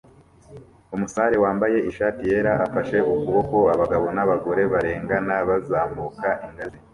[0.95, 6.79] Umusare wambaye ishati yera afashe ukuboko abagabo n'abagore barengana bazamuka ingazi